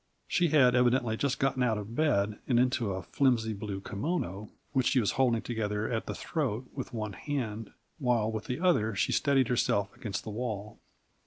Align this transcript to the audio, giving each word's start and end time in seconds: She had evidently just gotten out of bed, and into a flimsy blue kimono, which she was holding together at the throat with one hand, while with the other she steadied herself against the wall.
She 0.27 0.47
had 0.47 0.73
evidently 0.73 1.15
just 1.15 1.37
gotten 1.37 1.61
out 1.61 1.77
of 1.77 1.93
bed, 1.95 2.39
and 2.47 2.59
into 2.59 2.91
a 2.93 3.03
flimsy 3.03 3.53
blue 3.53 3.81
kimono, 3.81 4.49
which 4.73 4.87
she 4.87 4.99
was 4.99 5.11
holding 5.11 5.43
together 5.43 5.87
at 5.91 6.07
the 6.07 6.15
throat 6.15 6.67
with 6.73 6.91
one 6.91 7.13
hand, 7.13 7.69
while 7.99 8.31
with 8.31 8.45
the 8.45 8.59
other 8.59 8.95
she 8.95 9.11
steadied 9.11 9.47
herself 9.47 9.95
against 9.95 10.23
the 10.23 10.31
wall. 10.31 10.79